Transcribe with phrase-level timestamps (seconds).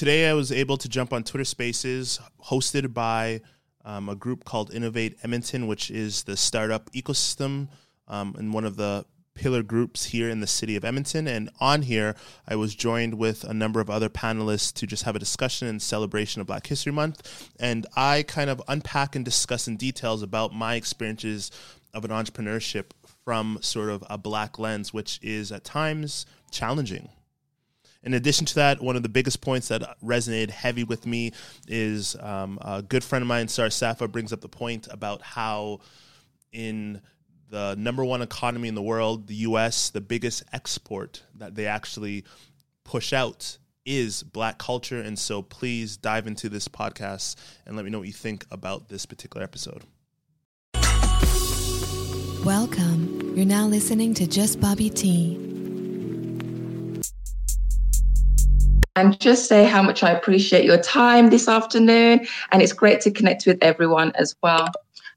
[0.00, 3.42] today I was able to jump on Twitter Spaces, hosted by
[3.84, 7.68] um, a group called Innovate Edmonton, which is the startup ecosystem
[8.08, 11.28] um, and one of the pillar groups here in the city of Edmonton.
[11.28, 12.16] And on here,
[12.48, 15.78] I was joined with a number of other panelists to just have a discussion in
[15.80, 17.50] celebration of Black History Month.
[17.60, 21.50] And I kind of unpack and discuss in details about my experiences
[21.92, 22.92] of an entrepreneurship
[23.22, 27.10] from sort of a black lens, which is at times challenging.
[28.02, 31.32] In addition to that, one of the biggest points that resonated heavy with me
[31.68, 35.80] is um, a good friend of mine, Sar Safa, brings up the point about how
[36.50, 37.02] in
[37.50, 42.24] the number one economy in the world, the US, the biggest export that they actually
[42.84, 45.00] push out is black culture.
[45.00, 47.36] And so please dive into this podcast
[47.66, 49.82] and let me know what you think about this particular episode.
[52.44, 53.34] Welcome.
[53.36, 55.39] You're now listening to Just Bobby T.
[58.96, 62.26] And just say how much I appreciate your time this afternoon.
[62.50, 64.68] And it's great to connect with everyone as well.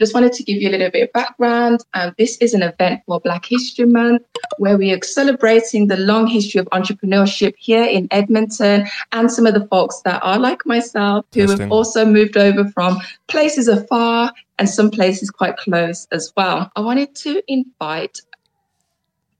[0.00, 1.84] Just wanted to give you a little bit of background.
[1.92, 4.22] Um, this is an event for Black History Month
[4.56, 9.52] where we are celebrating the long history of entrepreneurship here in Edmonton and some of
[9.52, 14.70] the folks that are like myself who have also moved over from places afar and
[14.70, 16.72] some places quite close as well.
[16.76, 18.20] I wanted to invite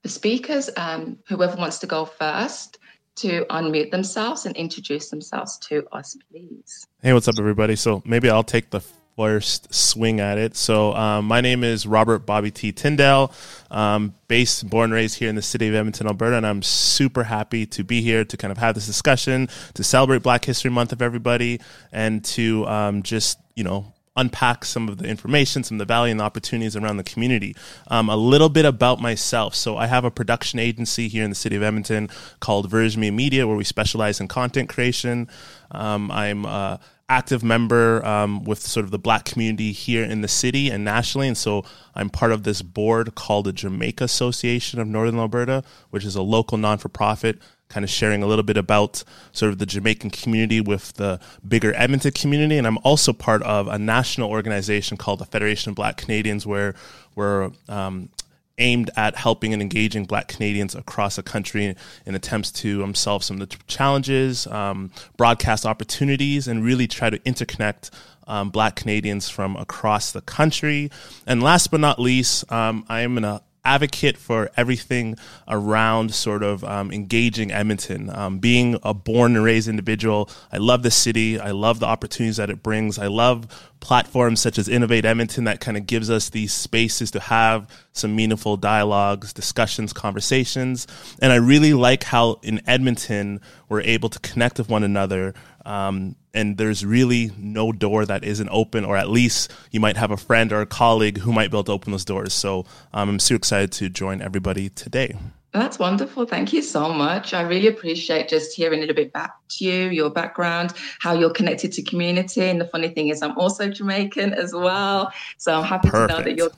[0.02, 2.78] the speakers, um, whoever wants to go first,
[3.20, 6.86] to unmute themselves and introduce themselves to us, please.
[7.02, 7.76] Hey, what's up, everybody?
[7.76, 8.80] So maybe I'll take the
[9.16, 10.56] first swing at it.
[10.56, 12.72] So, um, my name is Robert Bobby T.
[12.72, 13.32] Tyndale,
[13.70, 17.66] um, based, born, raised here in the city of Edmonton, Alberta, and I'm super happy
[17.66, 21.02] to be here to kind of have this discussion, to celebrate Black History Month of
[21.02, 21.60] everybody,
[21.92, 26.10] and to um, just, you know, unpack some of the information, some of the value
[26.10, 27.56] and the opportunities around the community.
[27.88, 29.54] Um, a little bit about myself.
[29.54, 32.08] So I have a production agency here in the city of Edmonton
[32.40, 35.28] called Verge Media, where we specialize in content creation.
[35.70, 36.76] Um, I'm uh,
[37.10, 41.26] active member um, with sort of the black community here in the city and nationally.
[41.26, 46.04] And so I'm part of this board called the Jamaica Association of Northern Alberta, which
[46.04, 47.38] is a local non for profit,
[47.70, 51.72] kind of sharing a little bit about sort of the Jamaican community with the bigger
[51.74, 52.58] Edmonton community.
[52.58, 56.74] And I'm also part of a national organization called the Federation of Black Canadians, where
[57.14, 58.10] we're um,
[58.58, 63.24] aimed at helping and engaging Black Canadians across the country in attempts to um, solve
[63.24, 67.90] some of the challenges, um, broadcast opportunities, and really try to interconnect
[68.26, 70.90] um, Black Canadians from across the country.
[71.26, 75.16] And last but not least, um, I am an advocate for everything
[75.48, 78.10] around sort of um, engaging Edmonton.
[78.10, 81.38] Um, being a born and raised individual, I love the city.
[81.38, 82.98] I love the opportunities that it brings.
[82.98, 87.20] I love platforms such as Innovate Edmonton that kind of gives us these spaces to
[87.20, 90.86] have some meaningful dialogues, discussions, conversations.
[91.20, 95.34] And I really like how in Edmonton we're able to connect with one another.
[95.64, 100.10] Um, and there's really no door that isn't open, or at least you might have
[100.10, 102.32] a friend or a colleague who might be able to open those doors.
[102.32, 105.16] So um, I'm super excited to join everybody today.
[105.52, 106.26] That's wonderful.
[106.26, 107.34] Thank you so much.
[107.34, 111.32] I really appreciate just hearing a little bit back to you, your background, how you're
[111.32, 112.42] connected to community.
[112.42, 115.12] And the funny thing is, I'm also Jamaican as well.
[115.38, 116.08] So I'm happy Perfect.
[116.08, 116.50] to know that you're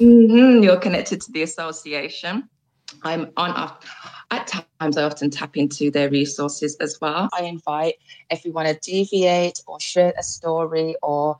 [0.00, 2.48] mm-hmm, you're connected to the association.
[3.04, 3.72] I'm on
[4.30, 4.46] at
[4.80, 7.28] times I often tap into their resources as well.
[7.32, 7.94] I invite
[8.30, 11.38] if you want to deviate or share a story or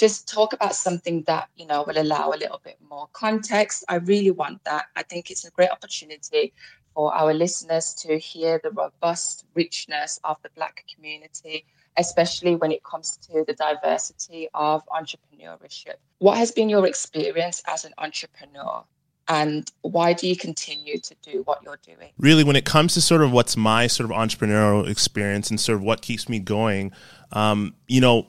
[0.00, 3.84] just talk about something that you know will allow a little bit more context.
[3.88, 4.86] I really want that.
[4.96, 6.54] I think it's a great opportunity
[6.94, 11.64] for our listeners to hear the robust richness of the black community
[11.96, 15.96] especially when it comes to the diversity of entrepreneurship.
[16.18, 18.84] What has been your experience as an entrepreneur
[19.28, 22.10] and why do you continue to do what you're doing?
[22.18, 25.76] Really when it comes to sort of what's my sort of entrepreneurial experience and sort
[25.76, 26.92] of what keeps me going
[27.32, 28.28] um, you know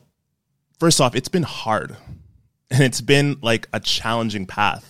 [0.81, 1.95] first off, it's been hard
[2.71, 4.87] and it's been like a challenging path.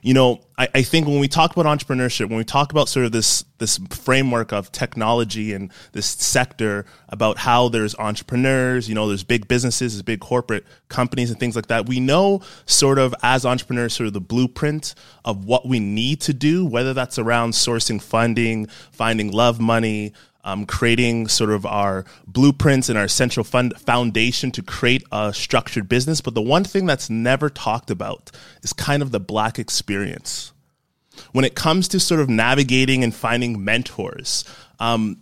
[0.00, 3.06] You know, I, I, think when we talk about entrepreneurship, when we talk about sort
[3.06, 9.08] of this this framework of technology and this sector about how there's entrepreneurs, you know,
[9.08, 11.88] there's big businesses, there's big corporate companies and things like that.
[11.88, 14.94] We know sort of as entrepreneurs, sort of the blueprint
[15.24, 20.12] of what we need to do, whether that's around sourcing funding, finding love money,
[20.46, 25.88] um, creating sort of our blueprints and our central fund foundation to create a structured
[25.88, 26.20] business.
[26.22, 28.30] But the one thing that's never talked about
[28.62, 30.52] is kind of the black experience.
[31.32, 34.44] When it comes to sort of navigating and finding mentors,
[34.78, 35.18] um,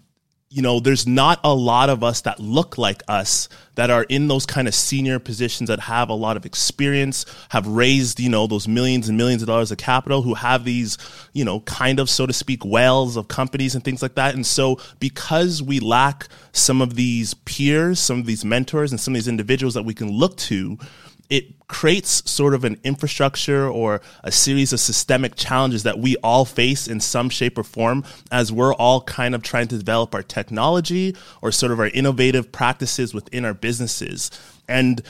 [0.50, 4.28] you know, there's not a lot of us that look like us that are in
[4.28, 8.46] those kind of senior positions that have a lot of experience, have raised, you know,
[8.46, 10.96] those millions and millions of dollars of capital, who have these,
[11.32, 14.34] you know, kind of, so to speak, whales of companies and things like that.
[14.34, 19.14] And so because we lack some of these peers, some of these mentors, and some
[19.14, 20.78] of these individuals that we can look to,
[21.30, 26.44] it creates sort of an infrastructure or a series of systemic challenges that we all
[26.44, 30.22] face in some shape or form as we're all kind of trying to develop our
[30.22, 34.30] technology or sort of our innovative practices within our businesses.
[34.68, 35.02] And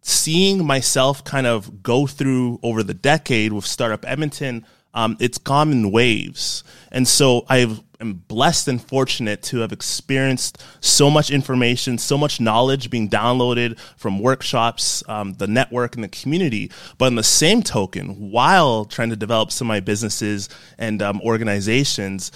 [0.00, 5.90] seeing myself kind of go through over the decade with Startup Edmonton, um, it's in
[5.90, 6.64] waves.
[6.90, 12.40] And so I've am blessed and fortunate to have experienced so much information, so much
[12.40, 16.70] knowledge being downloaded from workshops, um, the network, and the community.
[16.98, 20.48] But in the same token, while trying to develop some of my businesses
[20.78, 22.30] and um, organizations,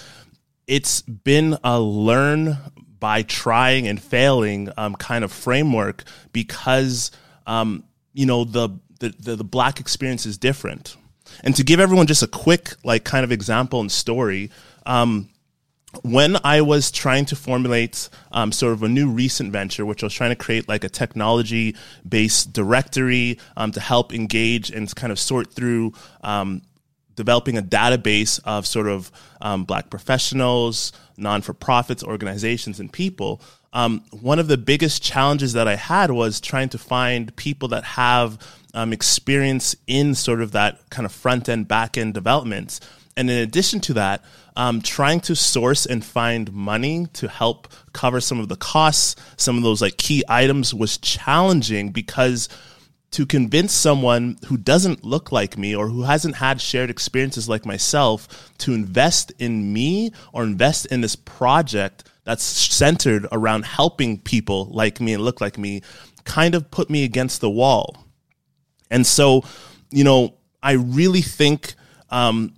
[0.66, 2.58] it's been a learn
[2.99, 7.10] by trying and failing um, kind of framework because
[7.46, 8.70] um, you know the
[9.00, 10.96] the the black experience is different.
[11.45, 14.51] And to give everyone just a quick, like, kind of example and story,
[14.87, 15.29] um,
[16.03, 20.07] when I was trying to formulate um, sort of a new recent venture, which I
[20.07, 21.77] was trying to create like a technology
[22.07, 26.63] based directory um, to help engage and kind of sort through um,
[27.15, 29.11] developing a database of sort of
[29.41, 33.41] um, black professionals, non for profits, organizations, and people.
[33.73, 37.85] Um, one of the biggest challenges that I had was trying to find people that
[37.85, 38.38] have
[38.75, 42.81] um, experience in sort of that kind of front end, back end development.
[43.17, 44.25] And in addition to that,
[44.56, 49.56] um, trying to source and find money to help cover some of the costs, some
[49.56, 52.49] of those like key items was challenging because
[53.10, 57.64] to convince someone who doesn't look like me or who hasn't had shared experiences like
[57.64, 64.66] myself to invest in me or invest in this project that's centered around helping people
[64.66, 65.81] like me and look like me
[66.25, 68.05] kind of put me against the wall.
[68.90, 69.43] And so,
[69.90, 71.75] you know, I really think
[72.10, 72.55] um,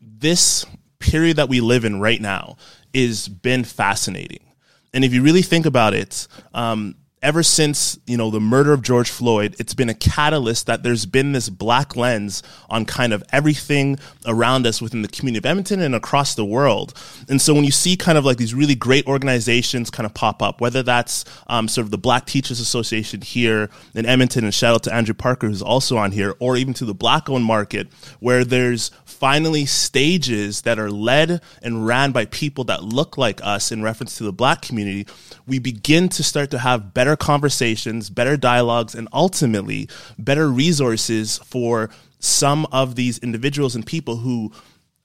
[0.00, 0.64] this
[1.00, 2.56] period that we live in right now
[2.92, 4.44] is been fascinating.
[4.92, 8.82] And if you really think about it, um, ever since you know the murder of
[8.82, 13.22] George Floyd, it's been a catalyst that there's been this black lens on kind of
[13.30, 16.94] everything around us within the community of Edmonton and across the world.
[17.28, 20.42] And so when you see kind of like these really great organizations kind of pop
[20.42, 24.74] up, whether that's um, sort of the Black Teachers Association here in Edmonton, and shout
[24.74, 27.88] out to Andrew Parker who's also on here, or even to the black-owned market,
[28.20, 33.70] where there's finally stages that are led and ran by people that look like us
[33.70, 35.06] in reference to the black community,
[35.46, 41.90] we begin to start to have better conversations, better dialogues, and ultimately better resources for
[42.18, 44.52] some of these individuals and people who,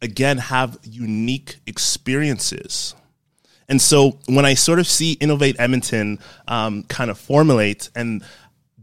[0.02, 2.96] again, have unique experiences.
[3.68, 8.24] And so when I sort of see Innovate Edmonton um, kind of formulate and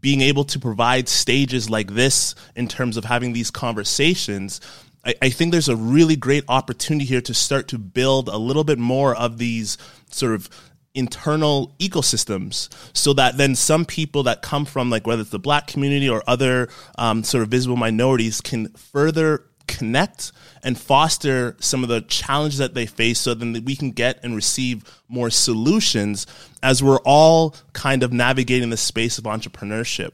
[0.00, 4.60] being able to provide stages like this in terms of having these conversations,
[5.04, 8.64] I, I think there's a really great opportunity here to start to build a little
[8.64, 9.78] bit more of these
[10.10, 10.50] sort of
[10.94, 15.66] internal ecosystems so that then some people that come from like whether it's the black
[15.66, 16.68] community or other
[16.98, 22.74] um, sort of visible minorities can further connect and foster some of the challenges that
[22.74, 26.26] they face so then we can get and receive more solutions
[26.62, 30.10] as we're all kind of navigating the space of entrepreneurship.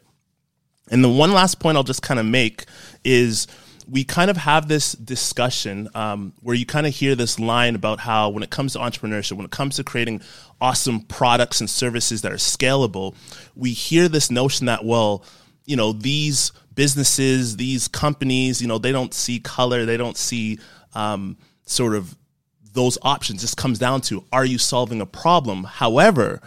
[0.90, 2.64] And the one last point i'll just kind of make
[3.04, 3.46] is
[3.90, 8.00] we kind of have this discussion um, where you kind of hear this line about
[8.00, 10.20] how when it comes to entrepreneurship, when it comes to creating
[10.60, 13.14] awesome products and services that are scalable,
[13.56, 15.24] we hear this notion that, well,
[15.64, 20.58] you know, these businesses, these companies, you know, they don't see color, they don't see
[20.94, 22.14] um, sort of
[22.72, 23.40] those options.
[23.40, 25.64] This comes down to are you solving a problem?
[25.64, 26.40] However,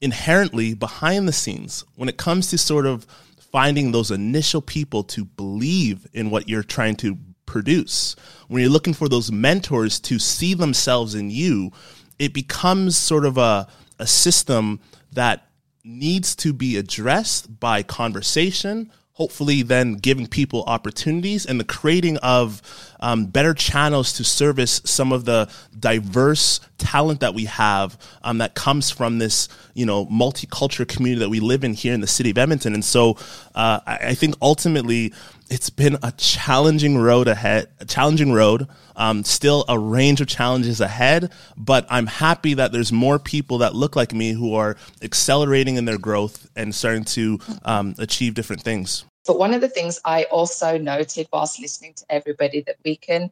[0.00, 3.06] inherently behind the scenes, when it comes to sort of
[3.50, 8.14] finding those initial people to believe in what you're trying to produce,
[8.48, 11.72] when you're looking for those mentors to see themselves in you,
[12.18, 13.66] it becomes sort of a,
[13.98, 14.80] a system
[15.12, 15.48] that
[15.84, 22.62] needs to be addressed by conversation, hopefully then giving people opportunities and the creating of
[23.00, 28.54] um, better channels to service some of the diverse talent that we have um, that
[28.54, 32.30] comes from this you know multicultural community that we live in here in the city
[32.30, 32.74] of edmonton.
[32.74, 33.16] And so
[33.54, 35.12] uh, I, I, think ultimately
[35.50, 40.80] it's been a challenging road ahead a challenging road um, still a range of challenges
[40.80, 45.76] ahead but i'm happy that there's more people that look like me who are accelerating
[45.76, 50.00] in their growth and starting to um, achieve different things but one of the things
[50.06, 53.30] I also noted whilst listening to everybody that we can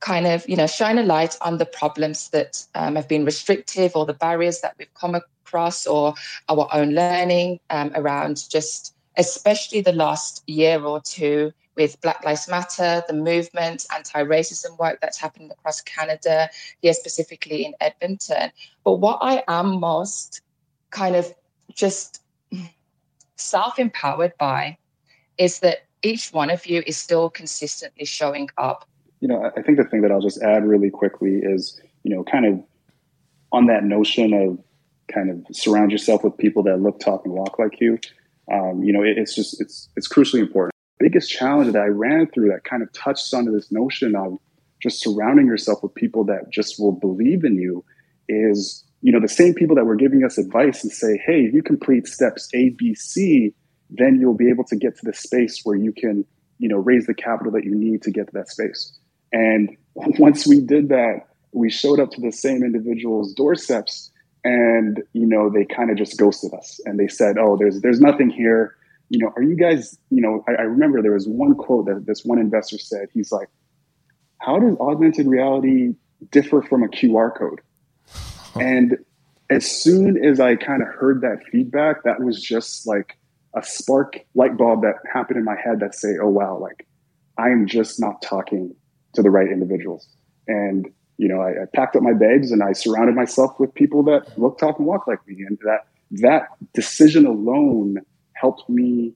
[0.00, 3.96] kind of, you know, shine a light on the problems that um, have been restrictive
[3.96, 6.14] or the barriers that we've come across or
[6.50, 12.46] our own learning um, around just especially the last year or two with Black Lives
[12.46, 16.50] Matter, the movement, anti racism work that's happening across Canada,
[16.82, 18.50] here specifically in Edmonton.
[18.84, 20.42] But what I am most
[20.90, 21.34] kind of
[21.74, 22.22] just
[23.36, 24.76] self empowered by
[25.38, 28.88] is that each one of you is still consistently showing up.
[29.20, 32.24] You know, I think the thing that I'll just add really quickly is, you know,
[32.24, 32.62] kind of
[33.52, 34.58] on that notion of
[35.12, 37.98] kind of surround yourself with people that look, talk, and walk like you.
[38.52, 40.72] Um, you know, it, it's just it's it's crucially important.
[40.98, 44.38] biggest challenge that I ran through that kind of touched onto this notion of
[44.82, 47.84] just surrounding yourself with people that just will believe in you
[48.28, 51.54] is you know the same people that were giving us advice and say hey if
[51.54, 53.52] you complete steps a b c
[53.96, 56.24] then you'll be able to get to the space where you can
[56.58, 58.92] you know raise the capital that you need to get to that space.
[59.32, 64.10] And once we did that we showed up to the same individuals doorsteps
[64.44, 66.80] and you know they kind of just ghosted us.
[66.84, 68.76] And they said oh there's there's nothing here.
[69.08, 72.06] You know are you guys you know I, I remember there was one quote that
[72.06, 73.08] this one investor said.
[73.12, 73.48] He's like
[74.38, 75.94] how does augmented reality
[76.30, 77.60] differ from a qr code?
[78.54, 78.98] And
[79.50, 83.18] as soon as i kind of heard that feedback that was just like
[83.54, 86.86] a spark light bulb that happened in my head that say oh wow like
[87.38, 88.74] i am just not talking
[89.14, 90.08] to the right individuals
[90.48, 90.90] and
[91.22, 94.36] you know, I, I, packed up my bags and I surrounded myself with people that
[94.36, 95.44] look, talk, and walk like me.
[95.46, 97.98] And that that decision alone
[98.34, 99.14] helped me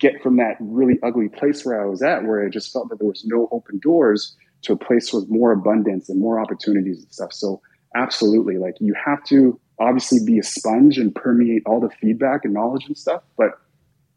[0.00, 2.98] get from that really ugly place where I was at, where I just felt that
[2.98, 7.12] there was no open doors to a place with more abundance and more opportunities and
[7.12, 7.32] stuff.
[7.32, 7.60] So
[7.94, 12.54] absolutely, like you have to obviously be a sponge and permeate all the feedback and
[12.54, 13.58] knowledge and stuff, but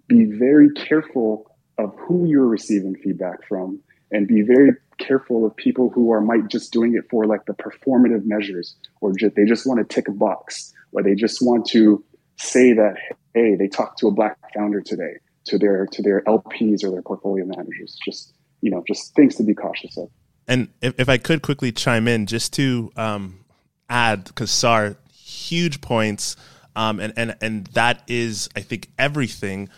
[0.08, 3.80] be very careful of who you're receiving feedback from
[4.12, 7.54] and be very careful of people who are might just doing it for like the
[7.54, 11.66] performative measures or just, they just want to tick a box or they just want
[11.66, 12.04] to
[12.38, 12.96] say that
[13.34, 15.14] hey they talked to a black founder today
[15.46, 17.98] to their to their lps or their portfolio managers.
[18.06, 20.10] Just you know just things to be cautious of.
[20.48, 23.46] And if, if i could quickly chime in just to um,
[23.90, 24.98] add because sar
[25.34, 26.36] huge points
[26.76, 29.70] um, and, and and that is i think everything.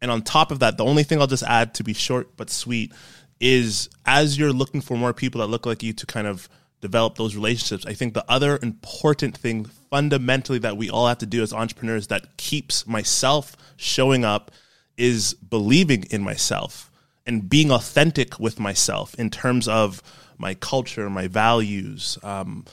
[0.00, 2.50] And on top of that the only thing i'll just add to be short but
[2.50, 2.92] sweet
[3.40, 6.48] is as you're looking for more people that look like you to kind of
[6.82, 11.26] develop those relationships, I think the other important thing fundamentally that we all have to
[11.26, 14.50] do as entrepreneurs that keeps myself showing up
[14.98, 16.90] is believing in myself
[17.24, 20.02] and being authentic with myself in terms of
[20.38, 22.64] my culture, my values, um,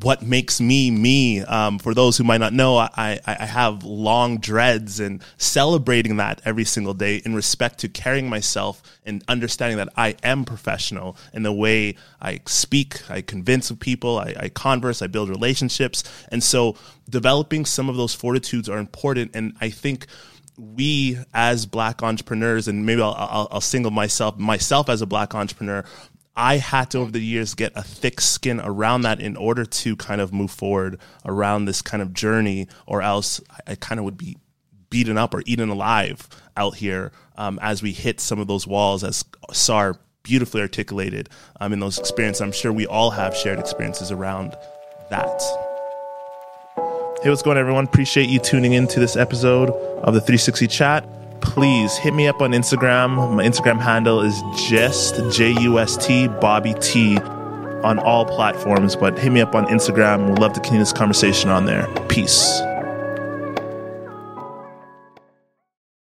[0.00, 1.40] what makes me me.
[1.42, 6.40] Um, for those who might not know, I, I have long dreads and celebrating that
[6.44, 11.42] every single day in respect to carrying myself and understanding that I am professional in
[11.42, 16.04] the way I speak, I convince people, I, I converse, I build relationships.
[16.30, 16.76] And so
[17.10, 19.32] developing some of those fortitudes are important.
[19.34, 20.06] And I think
[20.56, 25.34] we as black entrepreneurs and maybe I'll, I'll, I'll, single myself myself as a black
[25.34, 25.84] entrepreneur
[26.36, 29.96] I had to over the years get a thick skin around that in order to
[29.96, 34.18] kind of move forward around this kind of journey, or else I, kind of would
[34.18, 34.36] be
[34.90, 39.02] beaten up or eaten alive out here um, as we hit some of those walls,
[39.02, 42.42] as Sar beautifully articulated um, in those experiences.
[42.42, 44.54] I'm sure we all have shared experiences around
[45.08, 45.40] that.
[47.22, 47.84] Hey, what's going on, everyone?
[47.84, 51.08] Appreciate you tuning in to this episode of the 360 Chat
[51.40, 53.34] please hit me up on Instagram.
[53.34, 59.18] My Instagram handle is just J U S T Bobby T on all platforms, but
[59.18, 60.28] hit me up on Instagram.
[60.28, 61.86] We'd love to continue this conversation on there.
[62.08, 62.60] Peace.